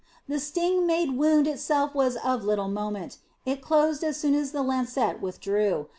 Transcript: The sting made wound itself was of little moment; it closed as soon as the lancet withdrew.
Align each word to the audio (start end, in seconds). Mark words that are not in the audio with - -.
The 0.27 0.39
sting 0.39 0.87
made 0.87 1.15
wound 1.15 1.45
itself 1.45 1.93
was 1.93 2.15
of 2.23 2.43
little 2.43 2.69
moment; 2.69 3.19
it 3.45 3.61
closed 3.61 4.03
as 4.03 4.17
soon 4.17 4.33
as 4.33 4.51
the 4.51 4.63
lancet 4.63 5.21
withdrew. 5.21 5.89